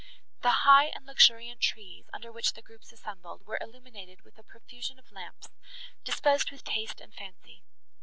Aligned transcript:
The 0.41 0.65
high 0.65 0.85
and 0.85 1.05
luxuriant 1.05 1.61
trees, 1.61 2.05
under 2.11 2.31
which 2.31 2.53
the 2.53 2.63
groups 2.63 2.91
assembled, 2.91 3.45
were 3.45 3.59
illuminated 3.61 4.23
with 4.23 4.35
a 4.39 4.43
profusion 4.43 4.97
of 4.97 5.11
lamps, 5.11 5.47
disposed 6.03 6.49
with 6.49 6.63
taste 6.63 6.99
and 6.99 7.13
fancy. 7.13 7.61